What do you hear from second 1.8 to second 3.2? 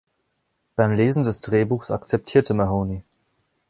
akzeptierte Mahoney.